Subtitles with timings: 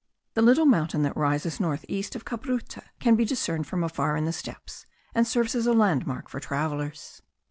[0.33, 4.33] The little mountain that rises northeast of Cabruta can be discerned from afar in the
[4.33, 7.21] steppes and serves as a landmark for travellers.